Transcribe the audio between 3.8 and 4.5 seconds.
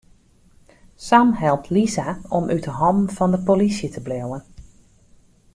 te bliuwen.